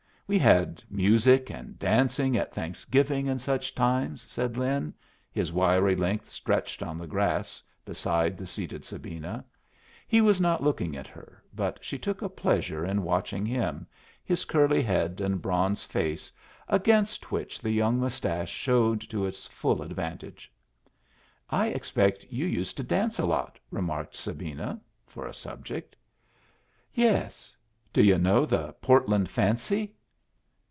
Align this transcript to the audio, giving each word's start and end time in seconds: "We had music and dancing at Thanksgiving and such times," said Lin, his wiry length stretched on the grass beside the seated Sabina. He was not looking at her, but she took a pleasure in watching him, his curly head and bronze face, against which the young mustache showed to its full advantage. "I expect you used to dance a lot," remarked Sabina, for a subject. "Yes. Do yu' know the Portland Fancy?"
"We 0.33 0.39
had 0.39 0.81
music 0.89 1.49
and 1.51 1.77
dancing 1.77 2.37
at 2.37 2.53
Thanksgiving 2.53 3.27
and 3.27 3.41
such 3.41 3.75
times," 3.75 4.25
said 4.29 4.55
Lin, 4.55 4.93
his 5.29 5.51
wiry 5.51 5.93
length 5.93 6.29
stretched 6.29 6.81
on 6.81 6.97
the 6.97 7.05
grass 7.05 7.61
beside 7.83 8.37
the 8.37 8.47
seated 8.47 8.85
Sabina. 8.85 9.43
He 10.07 10.21
was 10.21 10.39
not 10.39 10.63
looking 10.63 10.95
at 10.95 11.07
her, 11.07 11.43
but 11.53 11.79
she 11.81 11.97
took 11.99 12.21
a 12.21 12.29
pleasure 12.29 12.85
in 12.85 13.03
watching 13.03 13.45
him, 13.45 13.85
his 14.23 14.45
curly 14.45 14.81
head 14.81 15.19
and 15.19 15.41
bronze 15.41 15.83
face, 15.83 16.31
against 16.69 17.29
which 17.33 17.59
the 17.59 17.69
young 17.71 17.99
mustache 17.99 18.53
showed 18.53 19.01
to 19.09 19.25
its 19.25 19.47
full 19.47 19.81
advantage. 19.81 20.49
"I 21.49 21.67
expect 21.71 22.23
you 22.29 22.45
used 22.45 22.77
to 22.77 22.83
dance 22.83 23.19
a 23.19 23.25
lot," 23.25 23.59
remarked 23.69 24.15
Sabina, 24.15 24.79
for 25.07 25.27
a 25.27 25.33
subject. 25.33 25.93
"Yes. 26.93 27.53
Do 27.91 28.01
yu' 28.01 28.17
know 28.17 28.45
the 28.45 28.71
Portland 28.81 29.29
Fancy?" 29.29 29.93